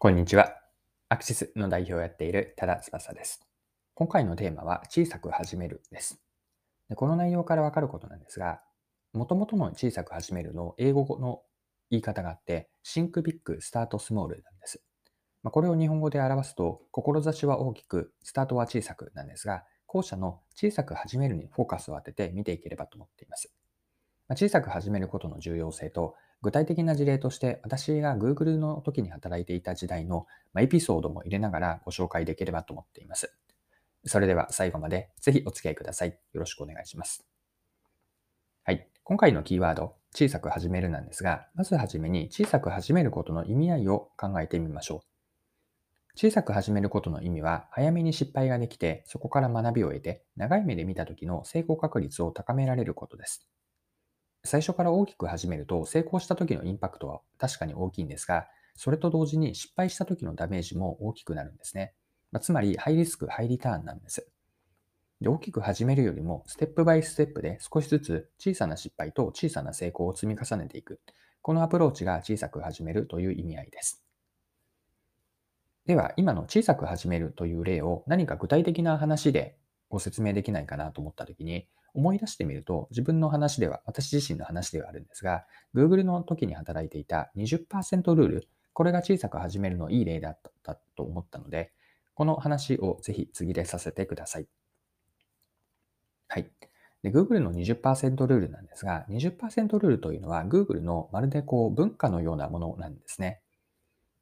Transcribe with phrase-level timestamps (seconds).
[0.00, 0.54] こんにちは。
[1.08, 3.40] アクシスの代表をやっている多田翼です。
[3.94, 6.22] 今回のテーマは小さく始めるです。
[6.88, 8.60] でこの内容からわかることなんですが、
[9.12, 11.42] もともとの小さく始めるの英語の
[11.90, 14.80] 言い方があって、シンクビッグ、スタートスモールなんです。
[15.42, 23.52] まあ、これを日本語で表すと、志は大きく、スタートは小さくなんですが、後者の小さく始めるにフォーカスを当てて見ていければと思っています。
[24.28, 30.26] まあ、小さく始めることの重要性と、具体的な事例として、私が Google の時に働いていた時代の
[30.58, 33.34] エピソードも入れながらご紹介できればと思っています。
[34.04, 36.10] それでは最後までぜひお付き合いください。
[36.10, 37.26] よろしくお願いします。
[38.64, 38.88] はい。
[39.02, 45.08] 今回のキーワード、小さく始めるなんですが、まずはじめに小さく始めることの意味合いを考えてみましょう。
[46.14, 53.48] 小さく始めることの意味は、早めに失敗ができて、そこから学びを得て、長い目で見た時の成功確率を高められることです。
[54.44, 61.94] 最初から大きく始めると成功した時のインパクトは確かに大きいんですが、それと同時に失敗した時のダメージも大きくなるんですね。
[62.30, 64.28] まあ、つまり、ハイリスク、ハイリターンなんです。
[65.20, 71.00] で大きく始めるよりも、ステップバイステップで少しずつ小さな失敗と小さな成功を積み重ねていく。
[71.42, 74.04] このアプローチが小さく始めるという意味合いです。
[75.86, 79.56] では、今の小さく始めるという例を何か具体的な話で
[79.88, 85.44] ご説明できないかなと思ったときに、思い出してみると、自分の話では、私自身の話ではあるんですが、
[85.74, 91.72] Google の時に働いていた20%ルール、これが小さく始めるのいい例だったと思ったので、
[92.14, 94.48] この話をぜひ次でさせてください。
[96.28, 96.50] はい。
[97.02, 103.40] で Google の20%ルールなんですが、20%ルールというのは Google のまるでこう文化のようなものなんですね。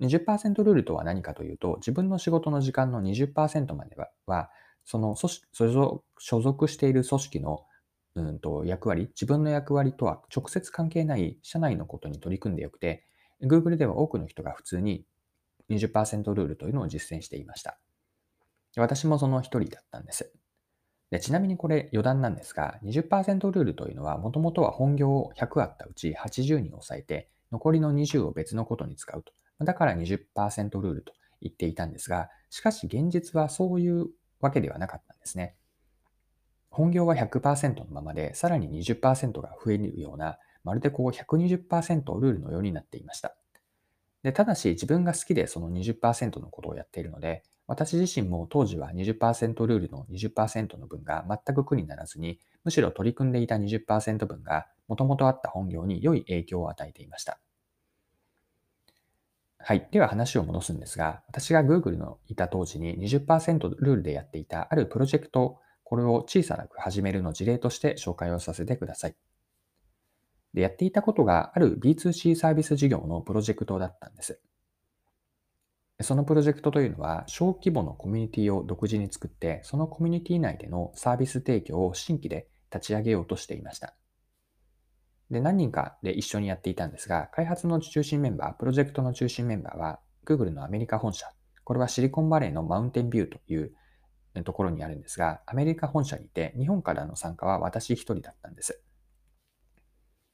[0.00, 4.50] 20%ルールとは何かというと、自分の仕事の時間の20%までは
[4.90, 7.64] その所属している組織の
[8.16, 13.04] うんと役割、自分の役割とは直接関係ない社内のことに取り組んでよくて、
[13.40, 15.06] Google では多くの人が普通に
[15.68, 17.78] 20%ルールというのを実践していました。
[18.76, 20.32] 私もその一人だったんです。
[21.12, 29.32] でちなみにこれ余談なんですが、20%ルールというのはもともとは本業を100あったうち80に抑えて、残りの20を別のことに使うと。
[29.64, 34.08] だから20%ルールと言っていたんですが、しかし現実はそういう
[34.40, 35.56] わけではなかったんですね。
[36.70, 43.34] 本業は100%のままで、さらに20%が増えるような、まるでこう120%ルールのようになっていました。
[44.22, 57.40] でただし自分が好きでその20%のことをやっているので、私自身も当時は20%ルールの20%の分が全く苦にならずに、むしろ取り組んでいた20%分がもともとあった本業に良い影響を与えていました。
[59.62, 59.86] はい。
[59.90, 69.16] では話を戻すんですが、私が Google のいた当時に20%ルールでやっていたあるプロジェクト、これを小さなく始めるの事例として紹介をさせてください。
[70.54, 74.40] で、やっていたことがある B2C サービス事業のプロジェクトだったんです。
[76.00, 83.94] そのプロジェクトというのは、小規模のコミュニティを独自に作って、そのコミュニティ内でのサービス提供を新規で立ち上げようとしていました。
[85.30, 91.26] で、何人かで一緒にやっていたんですが、開発の中心メンバー、プロジェクトの中心メンバーは、Google のアメリカ本社、
[91.64, 93.72] これはシリコンバレーのマウンテンビューという
[94.44, 98.82] ところにあるんですが、アメリカ本社にいて、日本からの参加は私一人だったんです。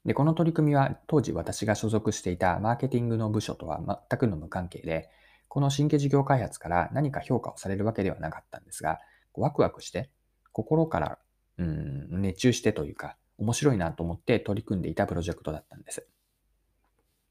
[0.06, 5.10] で、この取り組みは当時私が所属していたマーケティングの部署とは全くの無関係で、
[5.48, 8.98] この新規事業開発から何か評価をされるわけではなかったんですが、
[9.34, 10.10] ワクワクして、
[10.52, 11.18] 心から
[11.58, 16.06] うん熱中してというか、面白いなと思って取り組んでいたプロジェクトだったんです。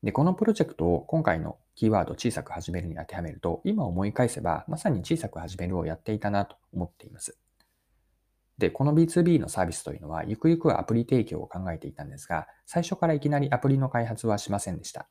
[0.03, 7.37] で、このプロジェクトを今回のキーワード小さく始めるに当てはめると、今思い返せばまさに小さく始めるをやっていたなと思っています。
[8.57, 15.09] で、この B2B のサービスというのは、ゆくゆくはアプリ提供を考えていたんですが、最初からいきなりアプリの開発はしませんでした。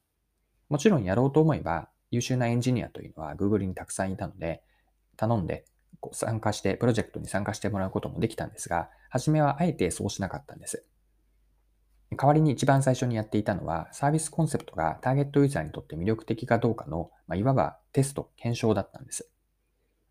[0.71, 4.62] もちろんやろうと思えば、優秀なエンジニアというのは Google にたくさんいたので、
[5.16, 5.66] 頼んで
[6.12, 10.84] 参加して、プロジェクトに参加してもらうこともできたんですが、初めはあえてそうしなかったんです。
[12.16, 19.29] 代わりに一番最初にやっていたのは、サービスコンセプトがターゲットユーザーにとって魅力的かどうかの、まあ、いわばテスト、検証だったんです。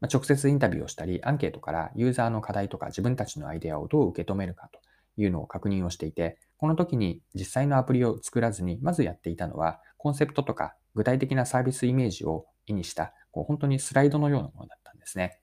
[0.02, 4.80] まあ、直接インタビューをしたり、アンケートからユーザーの課題とか自分たちのアイデアをどう受け止めるかと
[5.22, 15.40] いうのを確認をしていて、この時に実際のアプリを作らずに、まずやっていたのは、コンセプトとか具体的なサービスイメージを意にした、こう本当にスライドのようなものだったんですね。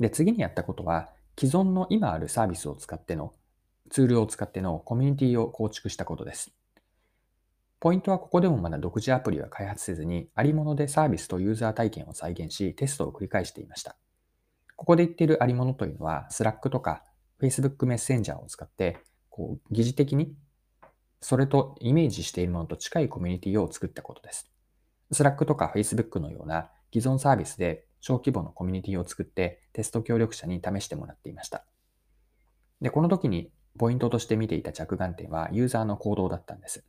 [0.00, 3.34] で、次にやったことは、既存の今あるサービスを使っての、
[3.90, 6.52] ツールを使ってのコミュニティを構築したことです。
[7.78, 13.96] ポイントはここでもまだ独自アプリは開発せずに、ありものでサービスとユーザー体験を再現し、テストを繰り返していました。
[14.76, 17.04] ここで言っているありものというのは、Slack とか
[17.40, 18.98] Facebook メッセンジャーを使って、
[19.30, 20.34] こう疑似的に
[21.20, 24.50] それとイメージしているものと近いコミュニティを作ったことです。
[25.12, 31.64] Slack とか Facebook のような既存サービスで小規模のコミュニティを作ってテスト協力者に試してもらっていました。
[32.80, 36.84] で、この時にポイントとして見ていた着眼点はユーザーの行動だったんです。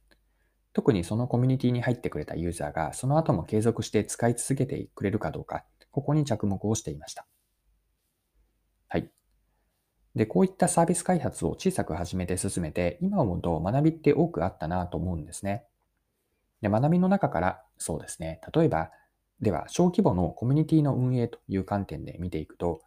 [0.73, 7.25] 特にそのコミュニティに入ってくれたユーザーがその後も継続して使い続けてくれるかどうか、ここに着目をしていました。
[8.87, 9.09] はい。
[10.15, 15.65] で、こういったサービス開発を小さく始めて進めて、今思うと学びって多くあったなと思うんですね。
[16.61, 18.91] で、学びの中から、そうですね、例えば、
[19.41, 22.81] では、小規模のコミュニティの運営という観点で見ていくと、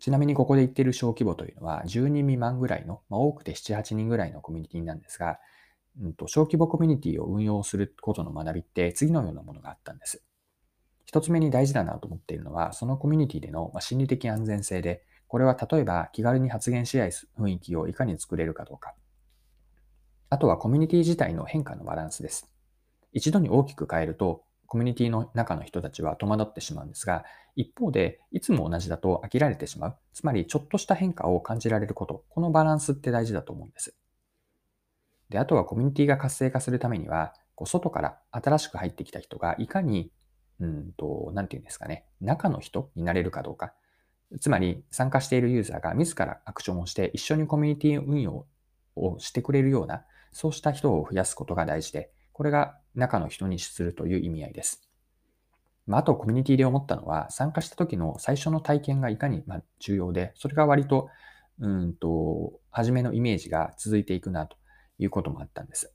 [0.00, 5.38] ちなみにここで言っている小規模というのは、10人未満ぐらいの、まあ、多くて7、8人ぐらいのコミュニティなんですが、
[6.00, 10.24] うんと、小規模コミュニティを運用することの学びって次のようなものがあったんです。
[11.04, 18.94] 一つ目に大事だなと思っているのは、そのコミュニティでの心理的安全性で、これは例えば気軽に発言し合い雰囲気をいかに作れるかどうか。
[20.30, 22.50] あとはコミュニティ自体の変化のバランスです。
[23.12, 27.26] 一度に大きく変えると、コミュニティの中の人たちは戸惑ってしまうんですが、
[27.56, 29.98] 一方で、いつも同じだと飽きられてしまう。
[30.14, 32.24] つまり、ちょっとした変化を感じられること。
[32.30, 33.94] このバランスって大事だと思うんです。
[35.28, 40.10] で、あとはコミュニティが活性化するためには、こう外から新しく入ってきた人がいかに、
[40.58, 43.74] うんと、なんていうんですかね、中の人になれるかどうか。
[44.40, 48.46] つまり、参加しているユーザーが自らアクションをして一緒にコミュニティ運用
[48.96, 54.88] をしてくれるような、そうした人を増やすことが大事で、これが中の人にするという意味合いです。
[55.86, 59.42] まあ、あと、コミュニティで思ったのは、参加した時の最初の体験がいかに
[59.80, 61.08] 重要で、それが割と、
[61.58, 64.56] うんと、初めのイメージが続いていくなと
[64.98, 65.92] いうこともあったんです。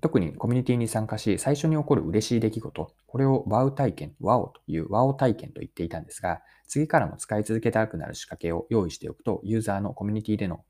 [0.00, 10.64] 特にコミュニティに参加し、最初に起こる嬉しい出来事、これをワウ体験、ワオというワオ体験と言っていたんですが、次からも使い続けたくなる仕掛けを用意しておくと、ユーザーのコミュニティでの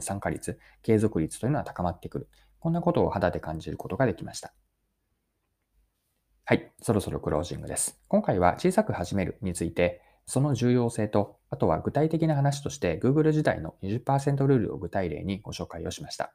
[0.00, 2.28] 参加率、継続率というのは高まってくる。
[2.64, 4.54] こんなことを肌で感じることができました。
[6.46, 8.00] はい、そろそろクロージングです。
[8.08, 16.32] 今回は小さく始めるについて、その重要性と、あとは具体的な話として Google 時代の20%ルールを具体例にご紹介をしました。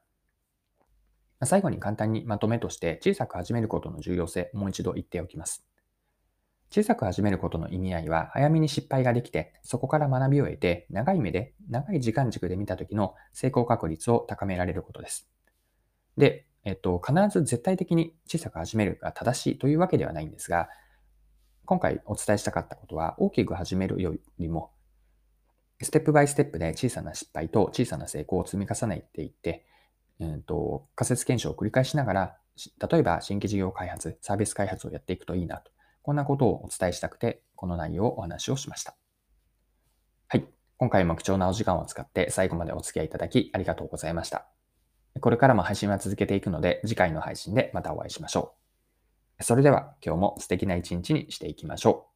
[1.45, 5.65] 最後に簡単にまとめとして小さく始めることの重要性、もう一度言っておきます。
[6.69, 15.27] 小さく始めることの意味合いは、早めに失敗ができて、そこから学びを得て、長い目で、長い時間軸で見た時の成功確率を高められることです。
[16.19, 20.69] で、えっと、必ず絶対的に小さく始めるが正しいというわけではないんですが、
[21.66, 24.71] 今回お伝えしたかったことは、大きく始めるよりも、
[25.81, 29.66] ステップバイステップで小さな失敗と小さな成功を積み重ねていって、
[30.19, 32.38] うんと、仮説検証を繰り返しながら、
[32.92, 35.71] 例えば新規事業開発、サービス開発をやっていくといいなと。
[36.01, 38.98] こんなことをお伝えしたくて、この内容をお話をしました。
[40.27, 40.45] はい。
[40.77, 44.58] 今回も貴重なお時間を使って最後までお付き合いいただきありがとうございました。
[45.19, 48.54] これからも配信は続けていくので、次回の配信でまたお会いしましょ
[49.39, 49.44] う。
[49.44, 52.08] それでは今日も素敵な一日にしていきましょう。